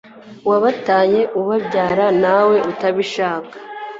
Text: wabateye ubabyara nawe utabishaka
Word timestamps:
wabateye 0.49 1.21
ubabyara 1.39 2.07
nawe 2.23 2.57
utabishaka 2.71 3.55